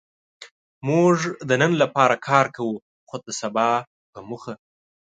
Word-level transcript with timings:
موږ 0.87 1.17
د 1.47 1.51
نن 1.61 1.71
لپاره 1.81 2.15
کار 2.27 2.45
کوو؛ 2.55 2.75
خو 3.07 3.15
د 3.25 3.27
سبا 3.41 3.69
په 4.13 4.19
موخه. 4.27 4.53